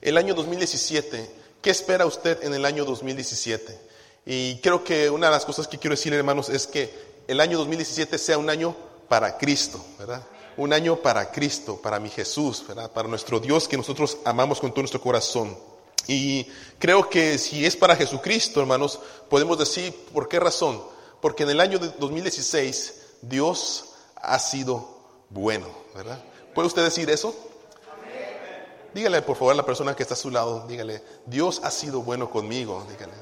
[0.00, 1.30] El año 2017,
[1.60, 3.78] ¿qué espera usted en el año 2017?
[4.24, 6.90] Y creo que una de las cosas que quiero decir, hermanos, es que
[7.28, 8.74] el año 2017 sea un año
[9.08, 10.24] para Cristo, ¿verdad?
[10.56, 12.90] Un año para Cristo, para mi Jesús, ¿verdad?
[12.92, 15.54] Para nuestro Dios que nosotros amamos con todo nuestro corazón.
[16.06, 16.46] Y
[16.78, 20.82] creo que si es para Jesucristo, hermanos, podemos decir, ¿por qué razón?
[21.20, 23.84] Porque en el año 2016 Dios
[24.16, 24.98] ha sido
[25.28, 26.24] bueno, ¿verdad?
[26.54, 27.49] ¿Puede usted decir eso?
[28.92, 32.02] Dígale por favor a la persona que está a su lado, dígale, Dios ha sido
[32.02, 33.12] bueno conmigo, dígale.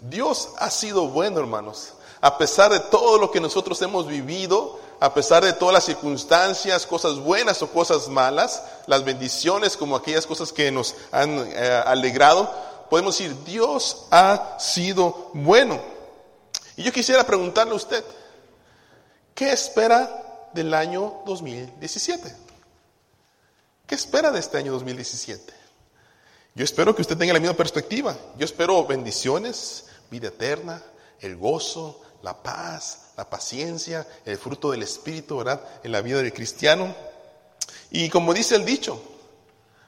[0.00, 1.94] Dios ha sido bueno, hermanos.
[2.20, 6.86] A pesar de todo lo que nosotros hemos vivido, a pesar de todas las circunstancias,
[6.86, 12.50] cosas buenas o cosas malas, las bendiciones como aquellas cosas que nos han eh, alegrado,
[12.88, 15.80] podemos decir, Dios ha sido bueno.
[16.76, 18.04] Y yo quisiera preguntarle a usted,
[19.34, 20.23] ¿qué espera
[20.54, 22.34] del año 2017?
[23.86, 25.52] ¿Qué espera de este año 2017?
[26.54, 28.16] Yo espero que usted tenga la misma perspectiva.
[28.38, 30.82] Yo espero bendiciones, vida eterna,
[31.20, 35.60] el gozo, la paz, la paciencia, el fruto del Espíritu, ¿verdad?
[35.82, 36.94] En la vida del cristiano.
[37.90, 39.02] Y como dice el dicho,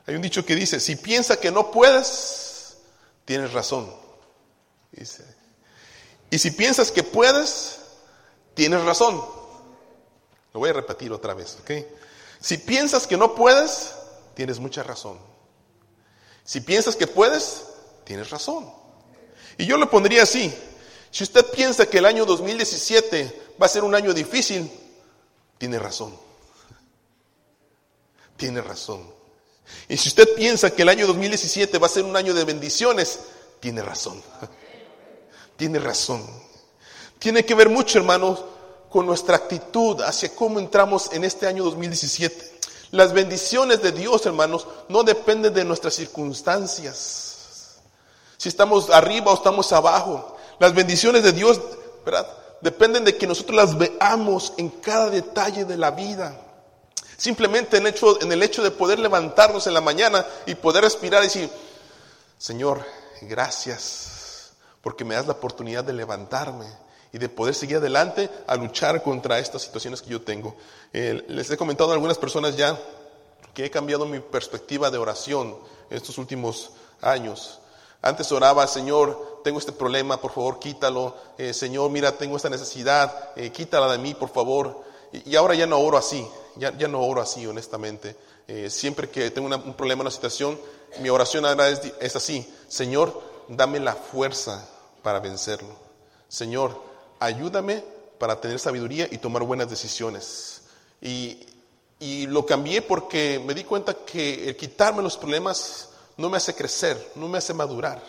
[0.06, 2.76] hay un dicho que dice, si piensa que no puedes,
[3.24, 3.92] tienes razón.
[4.92, 5.24] Dice,
[6.30, 7.78] y si piensas que puedes,
[8.54, 9.22] tienes razón.
[10.56, 11.70] Lo voy a repetir otra vez, ¿ok?
[12.40, 13.92] Si piensas que no puedes,
[14.34, 15.18] tienes mucha razón.
[16.44, 17.64] Si piensas que puedes,
[18.04, 18.72] tienes razón.
[19.58, 20.50] Y yo le pondría así,
[21.10, 24.72] si usted piensa que el año 2017 va a ser un año difícil,
[25.58, 26.18] tiene razón.
[28.38, 29.06] Tiene razón.
[29.90, 33.18] Y si usted piensa que el año 2017 va a ser un año de bendiciones,
[33.60, 34.22] tiene razón.
[35.58, 36.24] Tiene razón.
[37.18, 38.42] Tiene que ver mucho, hermanos,
[38.96, 42.60] con nuestra actitud hacia cómo entramos en este año 2017.
[42.92, 47.76] Las bendiciones de Dios, hermanos, no dependen de nuestras circunstancias.
[48.38, 50.38] Si estamos arriba o estamos abajo.
[50.58, 51.60] Las bendiciones de Dios,
[52.06, 52.26] ¿verdad?
[52.62, 56.34] Dependen de que nosotros las veamos en cada detalle de la vida.
[57.18, 61.22] Simplemente en, hecho, en el hecho de poder levantarnos en la mañana y poder respirar
[61.22, 61.50] y decir,
[62.38, 62.82] Señor,
[63.20, 66.85] gracias, porque me das la oportunidad de levantarme
[67.16, 70.54] y de poder seguir adelante a luchar contra estas situaciones que yo tengo.
[70.92, 72.78] Eh, les he comentado a algunas personas ya
[73.54, 75.56] que he cambiado mi perspectiva de oración
[75.88, 77.58] en estos últimos años.
[78.02, 81.16] Antes oraba, Señor, tengo este problema, por favor, quítalo.
[81.38, 84.84] Eh, Señor, mira, tengo esta necesidad, eh, quítala de mí, por favor.
[85.10, 88.14] Y, ahora ya no oro así, ya, ya no oro así, honestamente.
[88.68, 90.60] Siempre que tengo un problema, una situación,
[91.00, 92.46] mi oración ahora es, es así.
[92.68, 94.68] Señor, dame la fuerza
[95.02, 95.74] para vencerlo.
[96.28, 96.78] Señor,
[97.20, 97.82] ayúdame
[98.18, 100.62] para tener sabiduría y tomar buenas decisiones.
[101.00, 101.38] Y,
[102.28, 105.88] lo cambié porque me di cuenta que el quitarme los problemas
[106.18, 108.02] no me hace crecer, no me hace madurar.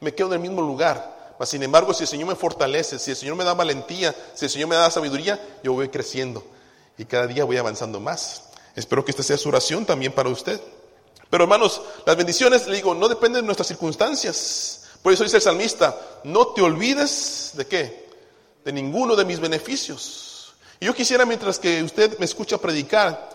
[0.00, 1.34] Me quedo en el mismo lugar.
[1.38, 4.44] Mas, sin embargo, si el Señor me fortalece, si el Señor me da valentía, si
[4.44, 6.44] el Señor me da sabiduría, yo voy creciendo
[6.98, 8.42] y cada día voy avanzando más.
[8.76, 10.60] Espero que esta sea su oración también para usted.
[11.30, 14.82] Pero hermanos, las bendiciones, le digo, no dependen de nuestras circunstancias.
[15.02, 18.09] Por eso dice el salmista, no te olvides de qué?
[18.72, 20.54] Ninguno de mis beneficios.
[20.78, 23.30] Y yo quisiera, mientras que usted me escucha predicar,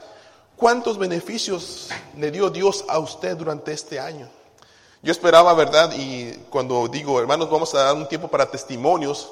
[0.56, 4.29] ¿Cuántos beneficios le dio Dios a usted durante este año?
[5.03, 5.94] Yo esperaba, ¿verdad?
[5.97, 9.31] Y cuando digo, hermanos, vamos a dar un tiempo para testimonios,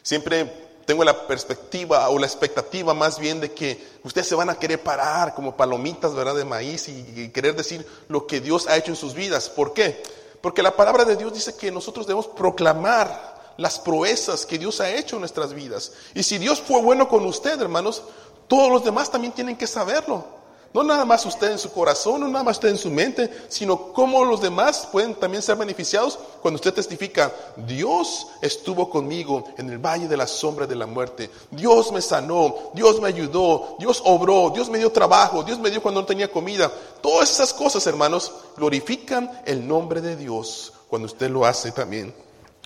[0.00, 4.54] siempre tengo la perspectiva o la expectativa más bien de que ustedes se van a
[4.54, 6.36] querer parar como palomitas, ¿verdad?
[6.36, 9.48] De maíz y, querer decir lo que Dios ha hecho en sus vidas.
[9.48, 10.04] ¿Por qué?
[10.40, 14.90] Porque la palabra de Dios dice que nosotros debemos proclamar las proezas que Dios ha
[14.90, 15.92] hecho en nuestras vidas.
[16.14, 18.02] Y si Dios fue bueno con usted, hermanos,
[18.48, 20.42] todos los demás también tienen que saberlo.
[20.74, 23.92] No nada más usted en su corazón, no nada más usted en su mente, sino
[23.92, 29.76] cómo los demás pueden también ser beneficiados cuando usted testifica, Dios estuvo conmigo en el
[29.78, 34.48] valle de la sombra de la muerte, Dios me sanó, Dios me ayudó, Dios obró,
[34.48, 36.72] Dios me dio trabajo, Dios me dio cuando no tenía comida.
[37.02, 42.14] Todas esas cosas, hermanos, glorifican el nombre de Dios cuando usted lo hace también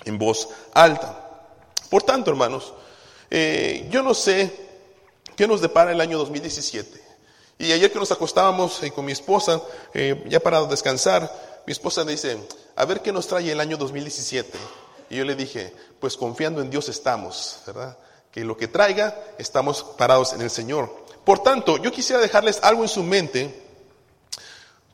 [0.07, 1.23] en voz alta.
[1.91, 2.73] Por tanto, hermanos,
[3.31, 4.67] eh, yo no sé
[5.37, 7.05] ¿Qué nos depara el año 2017?
[7.59, 9.61] Y ayer que nos acostábamos eh, con mi esposa,
[9.93, 12.39] eh, ya para descansar, mi esposa me dice,
[12.75, 14.59] a ver qué nos trae el año 2017.
[15.11, 17.99] Y yo le dije, pues confiando en Dios estamos, ¿verdad?
[18.33, 21.05] Que lo que traiga, estamos parados en el Señor.
[21.23, 23.63] Por tanto, yo quisiera dejarles algo en su mente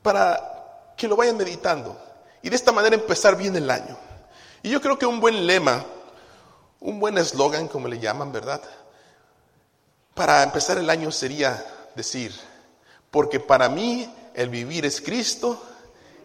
[0.02, 1.96] para que lo vayan meditando
[2.42, 3.96] y de esta manera empezar bien el año.
[4.62, 5.84] Y yo creo que un buen lema,
[6.80, 8.62] un buen eslogan, como le llaman, ¿verdad?
[10.14, 11.64] Para empezar el año sería,
[11.94, 12.32] decir,
[13.10, 15.60] porque para mí el vivir es Cristo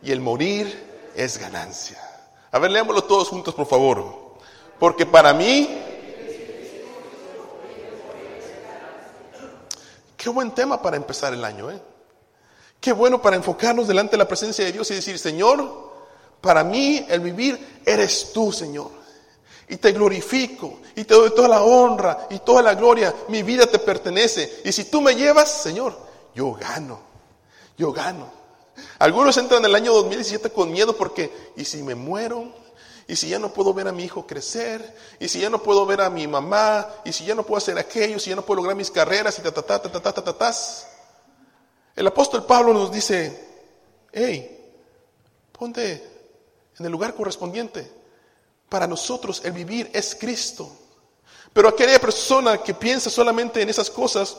[0.03, 1.97] y el morir es ganancia.
[2.51, 4.37] A ver, leámoslo todos juntos, por favor.
[4.79, 5.83] Porque para mí...
[10.15, 11.81] Qué buen tema para empezar el año, ¿eh?
[12.79, 15.86] Qué bueno para enfocarnos delante de la presencia de Dios y decir, Señor,
[16.41, 18.91] para mí el vivir eres tú, Señor.
[19.69, 23.13] Y te glorifico y te doy toda la honra y toda la gloria.
[23.27, 24.61] Mi vida te pertenece.
[24.63, 25.97] Y si tú me llevas, Señor,
[26.33, 26.99] yo gano.
[27.77, 28.31] Yo gano.
[28.99, 32.53] Algunos entran en el año 2017 con miedo porque, ¿y si me muero?
[33.07, 34.95] ¿Y si ya no puedo ver a mi hijo crecer?
[35.19, 36.87] ¿Y si ya no puedo ver a mi mamá?
[37.05, 38.19] ¿Y si ya no puedo hacer aquello?
[38.19, 39.39] ¿Si ya no puedo lograr mis carreras?
[39.39, 40.51] Y ta, ta, ta, ta, ta, ta, ta, ta.
[41.95, 43.47] El apóstol Pablo nos dice,
[44.11, 44.71] hey,
[45.51, 46.16] ponte
[46.79, 47.91] en el lugar correspondiente.
[48.69, 50.69] Para nosotros el vivir es Cristo.
[51.53, 54.37] Pero aquella persona que piensa solamente en esas cosas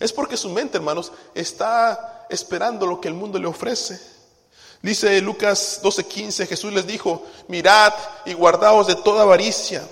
[0.00, 4.00] es porque su mente, hermanos, está esperando lo que el mundo le ofrece.
[4.82, 7.94] Dice Lucas 12:15, Jesús les dijo, mirad
[8.26, 9.82] y guardaos de toda avaricia.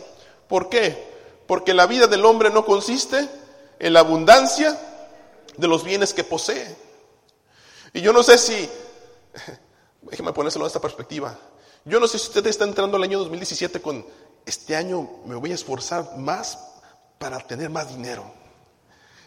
[0.48, 1.10] ¿Por qué?
[1.46, 3.26] Porque la vida del hombre no consiste
[3.78, 4.78] en la abundancia
[5.56, 6.76] de los bienes que posee.
[7.94, 8.68] Y yo no sé si,
[10.02, 11.38] déjeme ponérselo en esta perspectiva,
[11.84, 14.06] yo no sé si usted está entrando al año 2017 con,
[14.46, 16.58] este año me voy a esforzar más
[17.18, 18.24] para tener más dinero.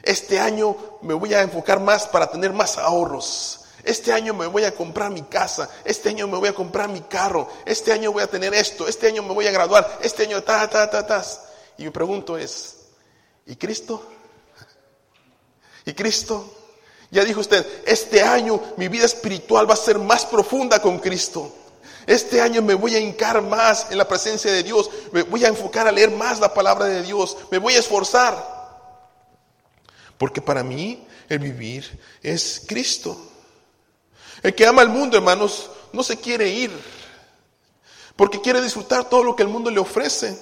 [0.04, 3.62] Este año me voy a enfocar más para tener más ahorros.
[3.84, 5.70] Este año me voy a comprar mi casa.
[5.84, 7.48] Este año me voy a comprar mi carro.
[7.66, 8.88] Este año voy a tener esto.
[8.88, 10.00] Este año me voy a graduar.
[10.02, 11.24] Este año ta, ta, ta, ta.
[11.78, 12.78] Y mi pregunto es,
[13.46, 14.04] ¿y Cristo?
[15.86, 16.52] ¿Y Cristo?
[17.12, 21.52] Ya dijo usted, este año mi vida espiritual va a ser más profunda con Cristo.
[22.08, 24.90] Este año me voy a hincar más en la presencia de Dios.
[25.12, 27.38] Me voy a enfocar a leer más la palabra de Dios.
[27.50, 28.56] Me voy a esforzar.
[30.18, 33.18] Porque para mí el vivir es Cristo.
[34.44, 36.72] El que ama al mundo, hermanos, no se quiere ir.
[38.16, 40.38] Porque quiere disfrutar todo lo que el mundo le ofrece.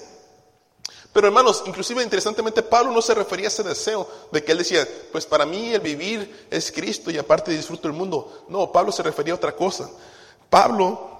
[1.14, 4.88] Pero hermanos, inclusive interesantemente Pablo no se refería a ese deseo de que él decía,
[5.12, 8.46] pues para mí el vivir es Cristo y aparte disfruto el mundo.
[8.50, 9.90] No, Pablo se refería a otra cosa.
[10.50, 11.13] Pablo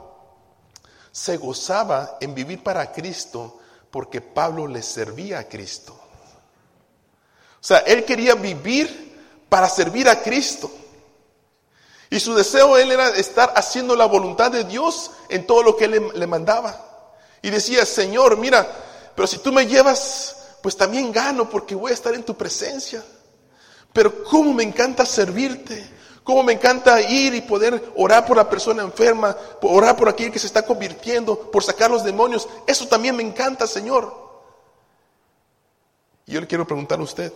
[1.14, 3.60] se gozaba en vivir para Cristo
[3.92, 5.94] porque Pablo le servía a Cristo.
[5.94, 10.72] O sea, él quería vivir para servir a Cristo.
[12.10, 15.86] Y su deseo él era estar haciendo la voluntad de Dios en todo lo que
[15.86, 17.10] él le, le mandaba.
[17.44, 18.68] Y decía, Señor, mira,
[19.16, 23.04] pero si tú me llevas, pues también gano porque voy a estar en tu presencia.
[23.94, 25.88] Pero cómo me encanta servirte,
[26.24, 30.40] cómo me encanta ir y poder orar por la persona enferma, orar por aquel que
[30.40, 32.48] se está convirtiendo, por sacar los demonios.
[32.66, 34.24] Eso también me encanta, Señor.
[36.26, 37.34] Y yo le quiero preguntar a usted,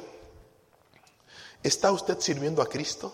[1.61, 3.13] ¿está usted sirviendo a Cristo?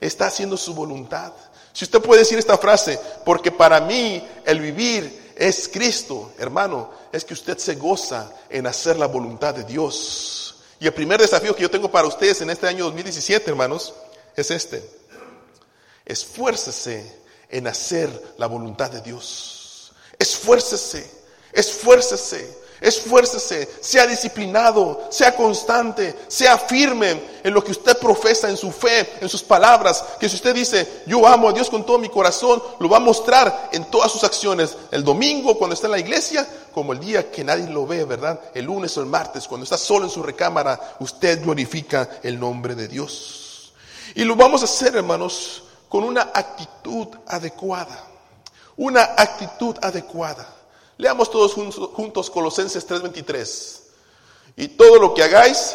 [0.00, 1.32] ¿Está haciendo su voluntad?
[1.72, 7.24] Si usted puede decir esta frase, porque para mí el vivir es Cristo, hermano, es
[7.24, 10.56] que usted se goza en hacer la voluntad de Dios.
[10.78, 13.94] Y el primer desafío que yo tengo para ustedes en este año 2017, hermanos,
[14.36, 14.88] es este.
[16.04, 19.92] Esfuércese en hacer la voluntad de Dios.
[20.18, 21.10] Esfuércese,
[21.52, 28.72] esfuércese Esfuércese, sea disciplinado, sea constante, sea firme en lo que usted profesa, en su
[28.72, 30.02] fe, en sus palabras.
[30.18, 33.00] Que si usted dice, yo amo a Dios con todo mi corazón, lo va a
[33.00, 34.76] mostrar en todas sus acciones.
[34.90, 38.40] El domingo cuando está en la iglesia, como el día que nadie lo ve, ¿verdad?
[38.54, 42.74] El lunes o el martes, cuando está solo en su recámara, usted glorifica el nombre
[42.74, 43.49] de Dios.
[44.14, 48.06] Y lo vamos a hacer, hermanos, con una actitud adecuada.
[48.76, 50.46] Una actitud adecuada.
[50.96, 53.82] Leamos todos juntos Colosenses 3:23.
[54.56, 55.74] Y todo lo que hagáis,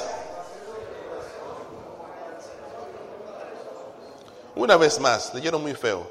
[4.56, 6.08] una vez más, leyeron muy feo.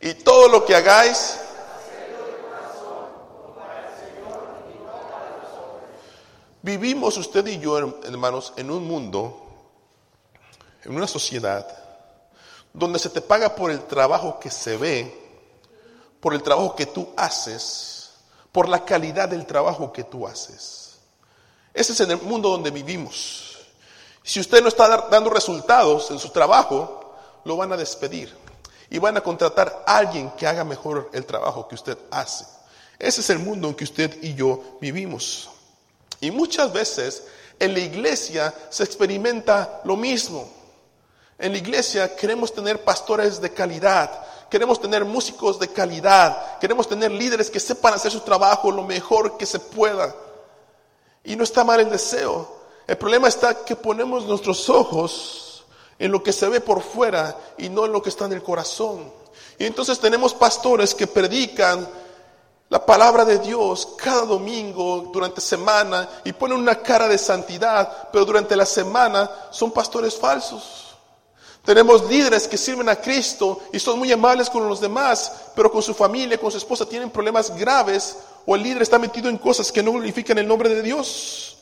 [0.00, 1.36] Y todo lo que hagáis,
[6.62, 9.41] vivimos usted y yo, hermanos, en un mundo,
[10.84, 11.66] en una sociedad,
[12.72, 15.18] donde se te paga por el trabajo que se ve,
[16.20, 18.10] por el trabajo que tú haces,
[18.50, 20.98] por la calidad del trabajo que tú haces.
[21.74, 23.58] Ese es en el mundo donde vivimos.
[24.22, 28.32] Si usted no está dando resultados en su trabajo, lo van a despedir
[28.88, 32.44] y van a contratar a alguien que haga mejor el trabajo que usted hace.
[32.98, 35.50] Ese es el mundo en que usted y yo vivimos.
[36.20, 37.24] Y muchas veces
[37.58, 40.48] en la iglesia se experimenta lo mismo.
[41.38, 44.10] En la iglesia queremos tener pastores de calidad,
[44.48, 49.36] queremos tener músicos de calidad, queremos tener líderes que sepan hacer su trabajo lo mejor
[49.36, 50.14] que se pueda.
[51.24, 52.62] Y no está mal el deseo.
[52.86, 55.64] El problema está que ponemos nuestros ojos
[55.98, 58.42] en lo que se ve por fuera y no en lo que está en el
[58.42, 59.12] corazón.
[59.58, 61.88] Y entonces tenemos pastores que predican
[62.68, 68.24] la palabra de Dios cada domingo durante semana y ponen una cara de santidad, pero
[68.24, 70.81] durante la semana son pastores falsos.
[71.64, 75.80] Tenemos líderes que sirven a Cristo y son muy amables con los demás, pero con
[75.82, 79.70] su familia, con su esposa tienen problemas graves o el líder está metido en cosas
[79.70, 81.58] que no glorifican el nombre de Dios.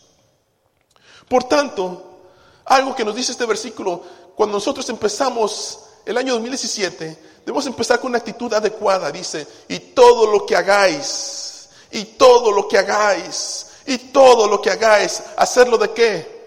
[1.28, 2.20] Por tanto,
[2.64, 4.02] algo que nos dice este versículo,
[4.34, 10.26] cuando nosotros empezamos el año 2017, debemos empezar con una actitud adecuada, dice, y todo
[10.26, 15.90] lo que hagáis, y todo lo que hagáis, y todo lo que hagáis, hacerlo de
[15.90, 16.40] qué?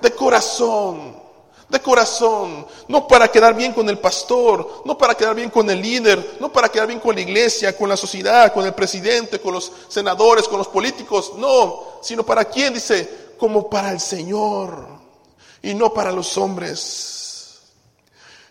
[0.00, 1.27] De corazón
[1.68, 5.80] de corazón, no para quedar bien con el pastor, no para quedar bien con el
[5.82, 9.52] líder, no para quedar bien con la iglesia, con la sociedad, con el presidente, con
[9.52, 14.86] los senadores, con los políticos, no, sino para quién dice, como para el Señor
[15.62, 17.60] y no para los hombres.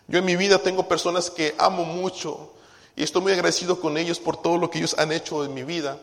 [0.07, 2.51] Yo en mi vida tengo personas que amo mucho
[2.95, 5.63] y estoy muy agradecido con ellos por todo lo que ellos han hecho en mi
[5.63, 5.97] vida.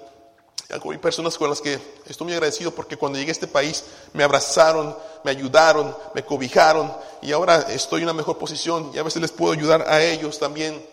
[0.70, 4.24] Hay personas con las que estoy muy agradecido porque cuando llegué a este país me
[4.24, 9.20] abrazaron, me ayudaron, me cobijaron y ahora estoy en una mejor posición y a veces
[9.20, 10.84] les puedo ayudar a ellos también.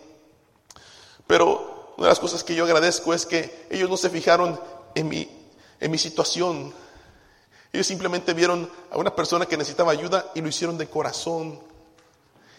[1.26, 4.60] Pero una de las cosas que yo agradezco es que ellos no se fijaron
[4.94, 5.28] en mi,
[5.80, 6.72] en mi situación.
[7.72, 11.58] Ellos simplemente vieron a una persona que necesitaba ayuda y lo hicieron de corazón.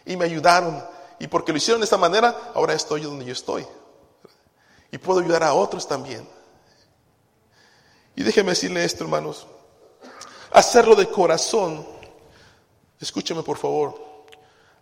[0.05, 0.83] Y me ayudaron.
[1.19, 3.65] Y porque lo hicieron de esa manera, ahora estoy donde yo estoy.
[4.91, 6.27] Y puedo ayudar a otros también.
[8.15, 9.47] Y déjeme decirle esto, hermanos.
[10.51, 11.85] Hacerlo de corazón,
[12.99, 14.25] escúcheme por favor,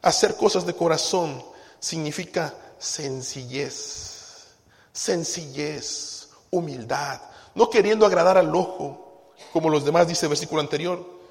[0.01, 1.41] hacer cosas de corazón
[1.79, 4.47] significa sencillez,
[4.91, 7.21] sencillez, humildad,
[7.55, 11.21] no queriendo agradar al ojo, como los demás dice el versículo anterior,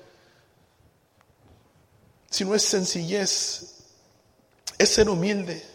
[2.30, 3.74] sino es sencillez,
[4.78, 5.66] es ser humilde.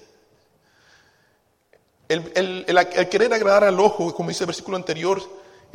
[2.07, 5.21] El, el querer agradar al ojo, como dice el versículo anterior,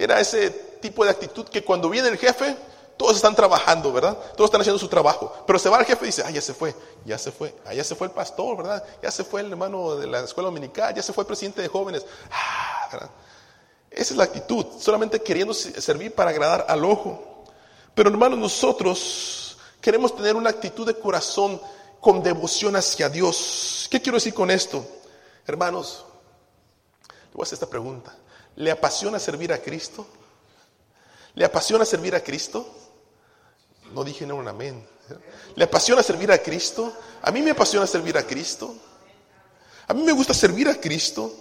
[0.02, 2.57] era ese tipo de actitud que cuando viene el jefe,
[2.97, 4.16] todos están trabajando, ¿verdad?
[4.37, 5.33] Todos están haciendo su trabajo.
[5.47, 7.73] Pero se va el jefe y dice, ah, ya se fue, ya se fue, ah,
[7.73, 8.85] ya se fue el pastor, ¿verdad?
[9.02, 11.69] Ya se fue el hermano de la escuela dominical, ya se fue el presidente de
[11.69, 12.04] jóvenes.
[12.30, 13.09] Ah.
[13.90, 17.45] Esa es la actitud, solamente queriendo servir para agradar al ojo.
[17.95, 21.61] Pero hermanos, nosotros queremos tener una actitud de corazón
[22.00, 23.88] con devoción hacia Dios.
[23.90, 24.85] ¿Qué quiero decir con esto?
[25.47, 26.04] Hermanos,
[27.09, 28.16] le voy a hacer esta pregunta.
[28.60, 30.06] ¿Le apasiona servir a Cristo?
[31.34, 32.68] ¿Le apasiona servir a Cristo?
[33.94, 34.86] No dije no un amén.
[35.54, 36.92] ¿Le apasiona servir a Cristo?
[37.22, 38.74] A mí me apasiona servir a Cristo.
[39.88, 41.32] A mí me gusta servir a Cristo.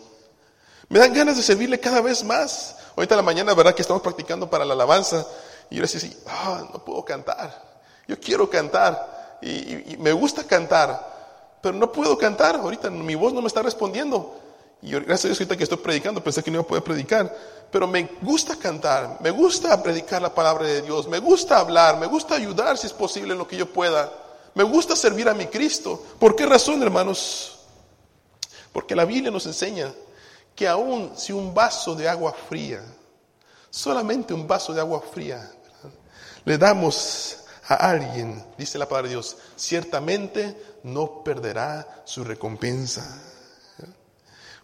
[0.88, 2.77] Me dan ganas de servirle cada vez más.
[2.95, 3.75] Ahorita en la mañana, ¿verdad?
[3.75, 5.27] Que estamos practicando para la alabanza.
[5.69, 7.81] Y yo decía, ah, no puedo cantar.
[8.07, 9.38] Yo quiero cantar.
[9.41, 11.57] Y, y, me gusta cantar.
[11.61, 12.55] Pero no puedo cantar.
[12.55, 14.39] Ahorita mi voz no me está respondiendo.
[14.81, 17.36] Y gracias a Dios que estoy predicando, pensé que no iba a poder predicar.
[17.71, 22.07] Pero me gusta cantar, me gusta predicar la palabra de Dios, me gusta hablar, me
[22.07, 24.12] gusta ayudar si es posible en lo que yo pueda.
[24.55, 26.03] Me gusta servir a mi Cristo.
[26.17, 27.59] ¿Por qué razón, hermanos?
[28.71, 29.93] Porque la Biblia nos enseña
[30.55, 32.83] que aun si un vaso de agua fría,
[33.69, 35.51] solamente un vaso de agua fría,
[36.45, 43.21] le damos a alguien, dice la palabra de Dios, ciertamente no perderá su recompensa.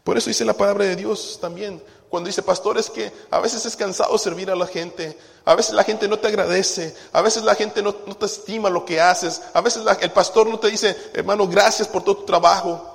[0.05, 3.75] Por eso dice la palabra de Dios también, cuando dice, pastores, que a veces es
[3.75, 7.55] cansado servir a la gente, a veces la gente no te agradece, a veces la
[7.55, 11.47] gente no, te estima lo que haces, a veces el pastor no te dice, hermano,
[11.47, 12.93] gracias por todo tu trabajo.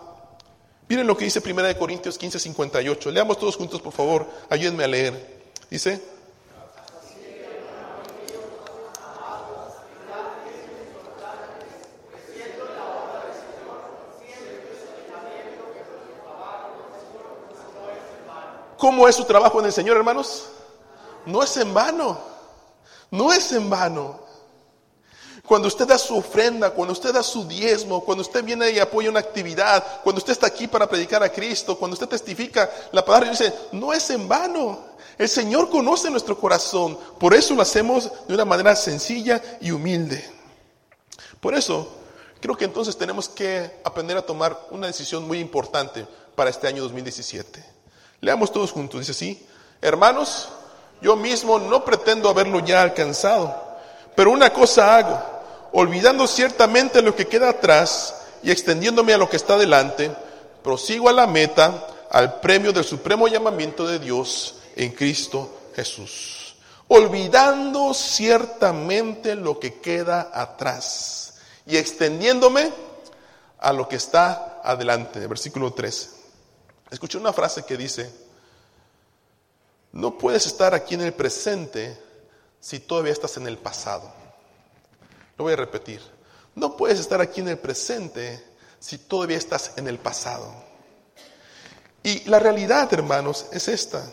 [0.88, 3.10] Miren lo que dice 1 Corintios 15, 58.
[3.10, 5.42] Leamos todos juntos, por favor, ayúdenme a leer.
[5.68, 6.00] Dice,
[18.80, 20.46] ¿Cómo es su trabajo en el Señor, hermanos?
[21.26, 22.18] No es en vano.
[23.10, 24.20] No es en vano.
[25.46, 29.10] Cuando usted da su ofrenda, cuando usted da su diezmo, cuando usted viene y apoya
[29.10, 33.26] una actividad, cuando usted está aquí para predicar a Cristo, cuando usted testifica la palabra
[33.26, 34.86] y dice, no es en vano.
[35.18, 36.98] El Señor conoce nuestro corazón.
[37.18, 40.24] Por eso lo hacemos de una manera sencilla y humilde.
[41.38, 41.86] Por eso,
[42.40, 46.82] creo que entonces tenemos que aprender a tomar una decisión muy importante para este año
[46.82, 47.79] 2017.
[48.20, 49.46] Leamos todos juntos, dice así,
[49.80, 50.48] hermanos,
[51.00, 53.54] yo mismo no pretendo haberlo ya alcanzado,
[54.14, 55.18] pero una cosa hago,
[55.72, 60.10] olvidando ciertamente lo que queda atrás y extendiéndome a lo que está delante,
[60.62, 66.56] prosigo a la meta, al premio del supremo llamamiento de Dios en Cristo Jesús.
[66.88, 71.34] Olvidando ciertamente lo que queda atrás
[71.64, 72.72] y extendiéndome
[73.60, 75.24] a lo que está adelante.
[75.26, 76.19] Versículo 3.
[76.90, 78.12] Escuché una frase que dice,
[79.92, 81.98] no puedes estar aquí en el presente
[82.60, 84.12] si todavía estás en el pasado.
[85.38, 86.00] Lo voy a repetir.
[86.54, 88.44] No puedes estar aquí en el presente
[88.78, 90.52] si todavía estás en el pasado.
[92.02, 94.04] Y la realidad, hermanos, es esta.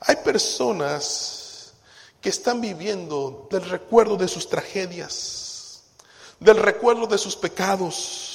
[0.00, 1.72] Hay personas
[2.20, 5.82] que están viviendo del recuerdo de sus tragedias,
[6.38, 8.27] del recuerdo de sus pecados,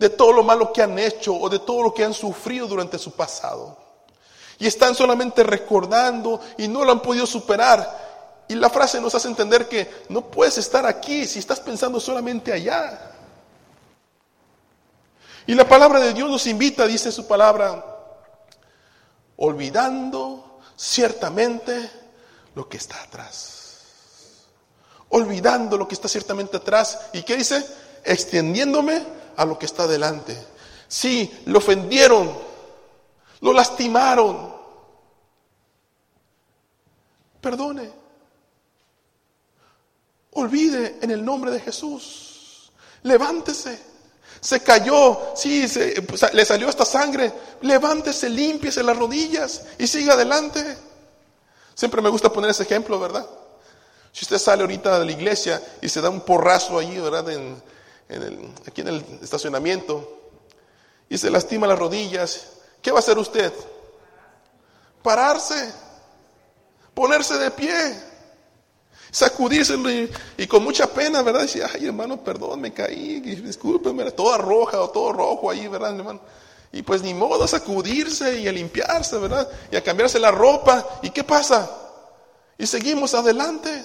[0.00, 2.98] de todo lo malo que han hecho o de todo lo que han sufrido durante
[2.98, 3.76] su pasado.
[4.58, 8.44] Y están solamente recordando y no lo han podido superar.
[8.48, 12.50] Y la frase nos hace entender que no puedes estar aquí si estás pensando solamente
[12.50, 13.12] allá.
[15.46, 17.84] Y la palabra de Dios nos invita, dice su palabra,
[19.36, 21.90] olvidando ciertamente
[22.54, 24.46] lo que está atrás.
[25.10, 26.98] Olvidando lo que está ciertamente atrás.
[27.12, 27.66] ¿Y qué dice?
[28.02, 30.36] Extendiéndome a lo que está delante.
[30.86, 32.30] Sí, lo ofendieron,
[33.40, 34.54] lo lastimaron.
[37.40, 37.90] Perdone.
[40.32, 42.70] Olvide en el nombre de Jesús.
[43.02, 43.80] Levántese.
[44.42, 45.66] Se cayó, sí,
[46.06, 47.32] pues, le salió esta sangre.
[47.62, 50.76] Levántese, límpiese las rodillas y siga adelante.
[51.74, 53.26] Siempre me gusta poner ese ejemplo, ¿verdad?
[54.12, 57.24] Si usted sale ahorita de la iglesia y se da un porrazo allí, ¿verdad?
[58.66, 60.18] Aquí en el estacionamiento
[61.08, 62.48] y se lastima las rodillas,
[62.82, 63.52] ¿qué va a hacer usted?
[65.02, 65.72] Pararse,
[66.94, 68.10] ponerse de pie
[69.10, 71.42] sacudírselo y, con mucha pena, ¿verdad?
[71.42, 76.20] Decía, ay hermano, perdón, me caí, discúlpeme, toda roja o todo rojo ahí, ¿verdad, hermano?
[76.72, 79.48] Y pues ni modo sacudirse y a limpiarse, ¿verdad?
[79.72, 80.86] Y a cambiarse la ropa.
[81.02, 81.68] ¿Y qué pasa?
[82.56, 83.84] Y seguimos adelante.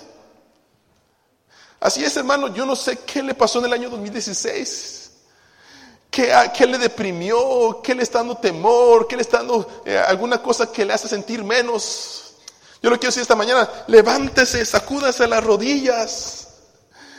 [1.85, 5.11] Así es, hermano, yo no sé qué le pasó en el año 2016.
[6.09, 7.79] ¿Qué, qué le deprimió?
[7.83, 9.07] ¿Qué le está dando temor?
[9.07, 12.37] ¿Qué le está dando eh, alguna cosa que le hace sentir menos?
[12.81, 16.47] Yo lo quiero decir esta mañana, levántese, sacúdase las rodillas.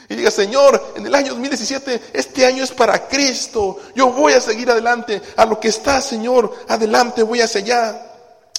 [0.09, 3.79] Y diga, Señor, en el año 2017, este año es para Cristo.
[3.95, 5.23] Yo voy a seguir adelante.
[5.37, 8.15] A lo que está, Señor, adelante, voy hacia allá.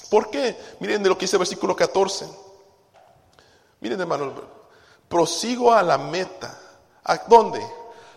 [0.08, 0.56] ¿Por qué?
[0.80, 2.26] Miren de lo que dice el versículo 14.
[3.82, 4.57] Miren, hermano,
[5.08, 6.58] prosigo a la meta.
[7.04, 7.66] ¿A dónde?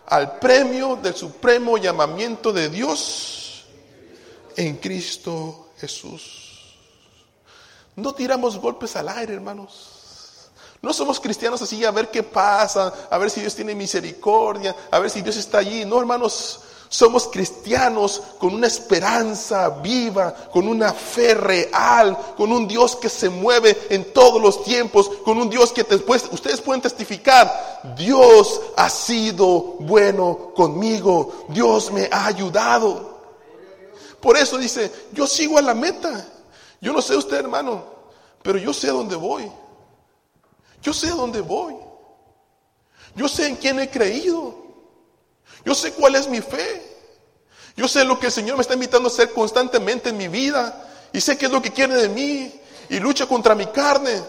[0.07, 3.65] Al premio del supremo llamamiento de Dios
[4.55, 6.75] en Cristo Jesús.
[7.95, 10.49] No tiramos golpes al aire, hermanos.
[10.81, 14.99] No somos cristianos así a ver qué pasa, a ver si Dios tiene misericordia, a
[14.99, 15.85] ver si Dios está allí.
[15.85, 22.97] No, hermanos, somos cristianos con una esperanza viva, con una fe real, con un Dios
[22.97, 28.59] que se mueve en todos los tiempos, con un Dios que ustedes pueden testificar, Dios
[28.75, 33.21] ha sido bueno conmigo, Dios me ha ayudado.
[34.19, 36.27] Por eso dice, yo sigo a la meta.
[36.81, 37.85] Yo no sé usted, hermano,
[38.43, 39.49] pero yo sé a dónde voy.
[40.81, 41.73] Yo sé a dónde voy.
[43.15, 44.60] Yo sé en quién he creído.
[45.65, 46.89] Yo sé cuál es mi fe.
[47.75, 50.89] Yo sé lo que el Señor me está invitando a hacer constantemente en mi vida.
[51.13, 52.59] Y sé qué es lo que quiere de mí.
[52.89, 54.21] Y lucha contra mi carne.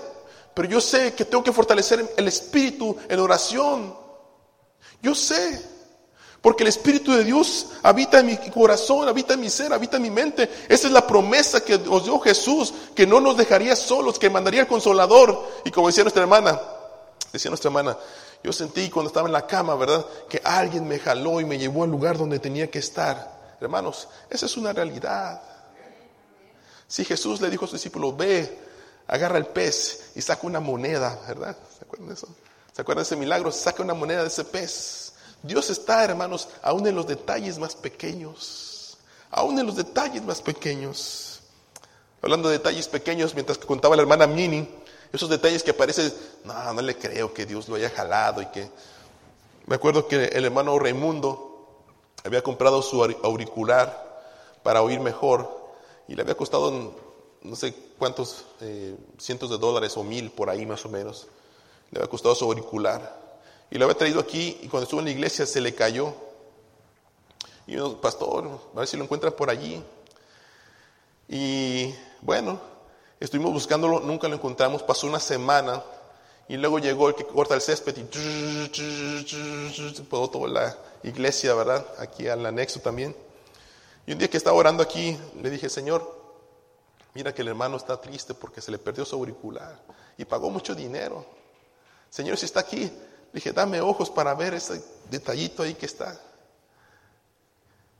[0.54, 3.96] Pero yo sé que tengo que fortalecer el espíritu en oración.
[5.00, 5.72] Yo sé.
[6.42, 10.02] Porque el Espíritu de Dios habita en mi corazón, habita en mi ser, habita en
[10.02, 10.50] mi mente.
[10.68, 14.62] Esa es la promesa que nos dio Jesús, que no nos dejaría solos, que mandaría
[14.62, 15.40] el consolador.
[15.64, 16.60] Y como decía nuestra hermana,
[17.32, 17.96] decía nuestra hermana,
[18.42, 20.04] yo sentí cuando estaba en la cama, ¿verdad?
[20.28, 23.56] Que alguien me jaló y me llevó al lugar donde tenía que estar.
[23.60, 25.40] Hermanos, esa es una realidad.
[26.88, 28.58] Si Jesús le dijo a su discípulo, ve,
[29.06, 31.56] agarra el pez y saca una moneda, ¿verdad?
[31.78, 32.28] ¿Se acuerdan de eso?
[32.72, 33.52] ¿Se acuerdan de ese milagro?
[33.52, 35.12] Saca una moneda de ese pez.
[35.42, 38.98] Dios está, hermanos, aún en los detalles más pequeños.
[39.30, 41.40] Aún en los detalles más pequeños.
[42.20, 44.68] Hablando de detalles pequeños, mientras que contaba la hermana Mini,
[45.12, 46.12] esos detalles que parece,
[46.44, 48.68] no, no le creo que Dios lo haya jalado y que...
[49.66, 51.52] Me acuerdo que el hermano Raimundo
[52.24, 54.22] había comprado su auricular
[54.62, 55.48] para oír mejor
[56.08, 56.94] y le había costado
[57.42, 61.26] no sé cuántos eh, cientos de dólares o mil por ahí más o menos.
[61.90, 63.20] Le había costado su auricular.
[63.70, 66.12] Y lo había traído aquí y cuando estuvo en la iglesia se le cayó.
[67.66, 69.82] Y yo, pastor, a ver si lo encuentra por allí.
[71.28, 72.60] Y bueno,
[73.24, 75.82] estuvimos buscándolo, nunca lo encontramos, pasó una semana
[76.48, 78.02] y luego llegó el que corta el césped y
[80.02, 81.86] podó toda la iglesia, ¿verdad?
[81.98, 83.14] Aquí al anexo también.
[84.06, 86.20] Y un día que estaba orando aquí, le dije, Señor,
[87.14, 89.78] mira que el hermano está triste porque se le perdió su auricular
[90.18, 91.24] y pagó mucho dinero.
[92.10, 92.90] Señor, si está aquí,
[93.32, 96.20] dije, dame ojos para ver ese detallito ahí que está.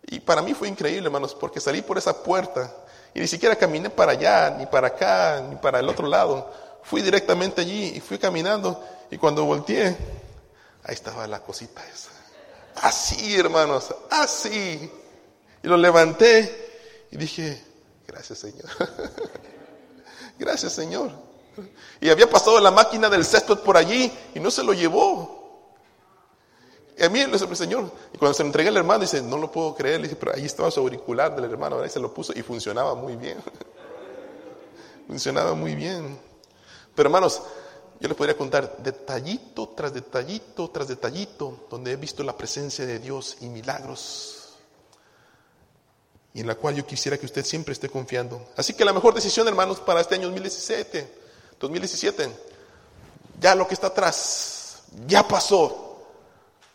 [0.03, 2.82] Y para mí fue increíble, hermanos, porque salí por esa puerta
[3.15, 6.51] y ni siquiera caminé para allá, ni para acá, ni para el otro lado.
[6.83, 9.97] Fui directamente allí y fui caminando y cuando volteé,
[10.85, 12.11] ahí estaba la cosita esa.
[12.77, 14.91] Así, hermanos, así.
[15.63, 17.63] Y lo levanté y dije,
[18.07, 18.69] gracias Señor.
[20.39, 21.11] gracias Señor.
[22.01, 25.42] Y había pasado la máquina del césped por allí y no se lo llevó.
[26.97, 27.91] Y a mí el Señor.
[28.13, 30.01] Y cuando se lo entregué al hermano, dice, no lo puedo creer.
[30.01, 32.95] Le dije, pero ahí estaba su auricular del hermano, ahí se lo puso y funcionaba
[32.95, 33.39] muy bien.
[35.07, 36.19] funcionaba muy bien.
[36.95, 37.43] Pero hermanos,
[38.01, 42.99] yo les podría contar detallito tras detallito tras detallito, donde he visto la presencia de
[42.99, 44.55] Dios y milagros.
[46.35, 48.49] Y en la cual yo quisiera que usted siempre esté confiando.
[48.57, 51.23] Así que la mejor decisión, hermanos, para este año 2017,
[51.61, 52.31] 2017,
[53.41, 55.92] ya lo que está atrás, ya pasó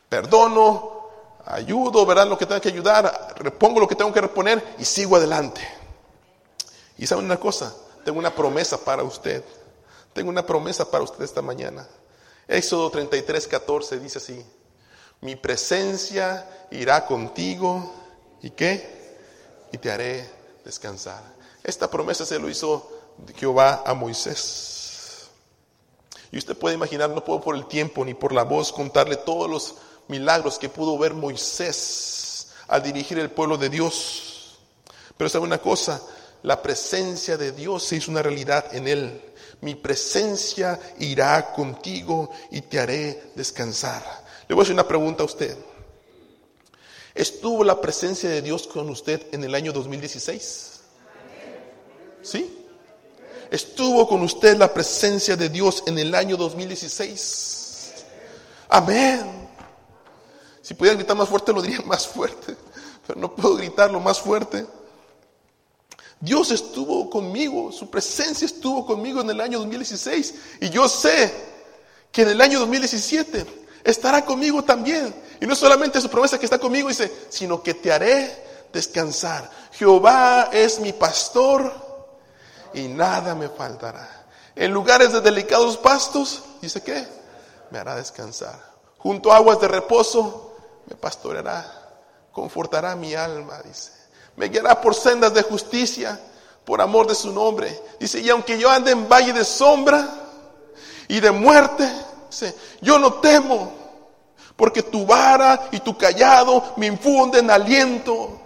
[0.09, 1.09] perdono,
[1.45, 2.27] ayudo, ¿verdad?
[2.27, 5.61] Lo que tengo que ayudar, repongo lo que tengo que reponer y sigo adelante.
[6.97, 9.43] Y saben una cosa, tengo una promesa para usted.
[10.13, 11.87] Tengo una promesa para usted esta mañana.
[12.47, 14.45] Éxodo 33, 14 dice así,
[15.21, 17.93] mi presencia irá contigo
[18.41, 19.17] y qué?
[19.71, 20.29] Y te haré
[20.63, 21.21] descansar.
[21.63, 22.89] Esta promesa se lo hizo
[23.35, 25.27] Jehová a Moisés.
[26.31, 29.49] Y usted puede imaginar, no puedo por el tiempo ni por la voz contarle todos
[29.49, 29.75] los
[30.07, 34.57] milagros que pudo ver Moisés al dirigir el pueblo de Dios.
[35.17, 36.01] Pero sabe una cosa,
[36.43, 39.21] la presencia de Dios se hizo una realidad en él.
[39.61, 44.03] Mi presencia irá contigo y te haré descansar.
[44.47, 45.57] Le voy a hacer una pregunta a usted.
[47.15, 50.81] ¿Estuvo la presencia de Dios con usted en el año 2016?
[52.21, 52.65] ¿Sí?
[53.49, 57.93] ¿Estuvo con usted la presencia de Dios en el año 2016?
[58.69, 59.46] Amén.
[60.67, 62.57] Si pudiera gritar más fuerte, lo diría más fuerte,
[63.07, 64.67] pero no puedo gritarlo más fuerte.
[66.19, 71.33] Dios estuvo conmigo, su presencia estuvo conmigo en el año 2016 y yo sé
[72.11, 73.45] que en el año 2017
[73.81, 75.15] estará conmigo también.
[75.39, 79.49] Y no solamente su promesa que está conmigo, dice, sino que te haré descansar.
[79.71, 81.71] Jehová es mi pastor
[82.73, 84.25] y nada me faltará.
[84.53, 87.07] En lugares de delicados pastos, dice que
[87.71, 88.61] me hará descansar.
[88.97, 90.46] Junto a aguas de reposo,
[90.87, 91.65] me pastoreará,
[92.31, 93.91] confortará mi alma, dice.
[94.35, 96.19] Me guiará por sendas de justicia,
[96.63, 97.81] por amor de su nombre.
[97.99, 100.07] Dice, y aunque yo ande en valle de sombra
[101.07, 101.89] y de muerte,
[102.29, 103.73] dice, yo no temo,
[104.55, 108.41] porque tu vara y tu callado me infunden aliento.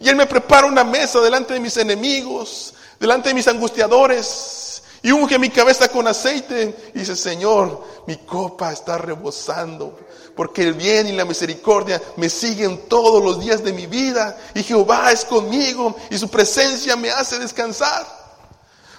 [0.00, 5.12] Y Él me prepara una mesa delante de mis enemigos, delante de mis angustiadores, y
[5.12, 6.90] unge mi cabeza con aceite.
[6.94, 9.96] Y dice, Señor, mi copa está rebosando
[10.36, 14.62] porque el bien y la misericordia me siguen todos los días de mi vida y
[14.62, 18.06] Jehová es conmigo y su presencia me hace descansar.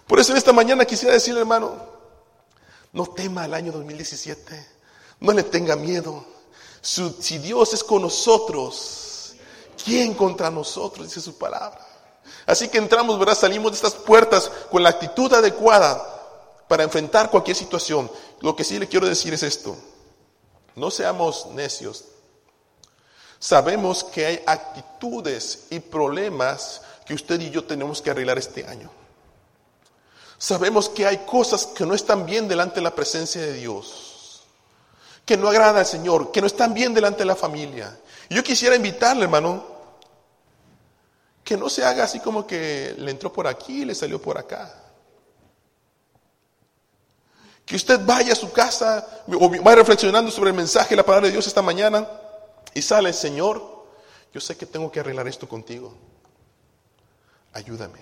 [0.07, 1.75] Por eso en esta mañana quisiera decirle, hermano,
[2.93, 4.67] no tema el año 2017,
[5.19, 6.25] no le tenga miedo.
[6.81, 9.35] Si Dios es con nosotros,
[9.83, 11.07] ¿quién contra nosotros?
[11.07, 11.85] Dice su palabra.
[12.45, 13.35] Así que entramos, ¿verdad?
[13.35, 16.01] Salimos de estas puertas con la actitud adecuada
[16.67, 18.09] para enfrentar cualquier situación.
[18.41, 19.75] Lo que sí le quiero decir es esto.
[20.75, 22.05] No seamos necios.
[23.39, 28.89] Sabemos que hay actitudes y problemas que usted y yo tenemos que arreglar este año.
[30.37, 34.43] Sabemos que hay cosas que no están bien delante de la presencia de Dios,
[35.25, 37.97] que no agrada al Señor, que no están bien delante de la familia.
[38.29, 39.65] yo quisiera invitarle, hermano,
[41.43, 44.37] que no se haga así como que le entró por aquí y le salió por
[44.37, 44.84] acá.
[47.65, 51.27] Que usted vaya a su casa o vaya reflexionando sobre el mensaje y la palabra
[51.27, 52.07] de Dios esta mañana
[52.73, 53.85] y sale, Señor,
[54.33, 55.93] yo sé que tengo que arreglar esto contigo.
[57.53, 57.99] Ayúdame.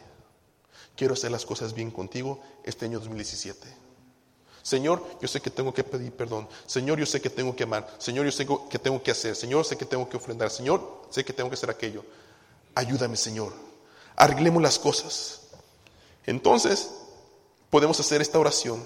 [0.96, 3.68] Quiero hacer las cosas bien contigo este año 2017.
[4.64, 6.48] Señor, yo sé que tengo que pedir perdón.
[6.66, 7.88] Señor, yo sé que tengo que amar.
[8.00, 9.36] Señor, yo sé que tengo que hacer.
[9.36, 10.50] Señor, sé que tengo que ofrendar.
[10.50, 12.04] Señor, sé que tengo que hacer aquello.
[12.74, 13.54] Ayúdame, Señor.
[14.16, 15.42] Arreglemos las cosas.
[16.26, 16.90] Entonces,
[17.70, 18.84] podemos hacer esta oración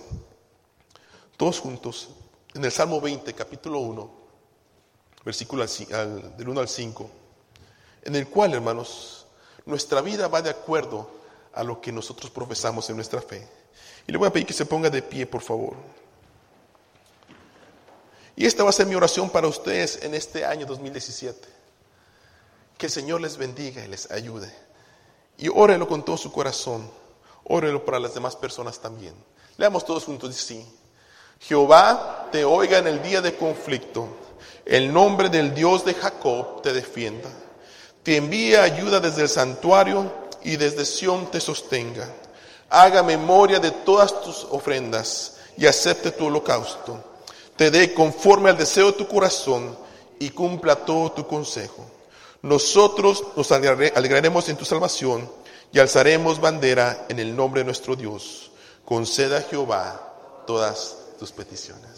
[1.38, 2.10] todos juntos,
[2.56, 4.12] en el Salmo 20, capítulo 1,
[5.24, 7.10] versículo del 1 al 5,
[8.04, 9.28] en el cual, hermanos,
[9.66, 11.10] nuestra vida va de acuerdo
[11.54, 13.48] a lo que nosotros profesamos en nuestra fe.
[14.08, 15.76] Y le voy a pedir que se ponga de pie, por favor.
[18.36, 21.48] Y esta va a ser mi oración para ustedes en este año 2017.
[22.78, 24.52] Que el Señor les bendiga y les ayude.
[25.38, 26.90] Y órelo con todo su corazón.
[27.44, 29.14] Órelo para las demás personas también.
[29.58, 30.66] Leamos todos juntos, sí.
[31.40, 34.08] Jehová te oiga en el día de conflicto.
[34.66, 37.30] El nombre del Dios de Jacob te defienda.
[38.04, 40.12] Te envíe ayuda desde el santuario
[40.44, 42.08] y desde Sión te sostenga.
[42.70, 47.04] Haga memoria de todas tus ofrendas y acepte tu holocausto.
[47.56, 49.78] Te dé conforme al deseo de tu corazón
[50.20, 51.86] y cumpla todo tu consejo.
[52.42, 55.30] Nosotros nos alegraremos en tu salvación
[55.72, 58.52] y alzaremos bandera en el nombre de nuestro Dios.
[58.86, 61.97] Conceda a Jehová todas tus peticiones.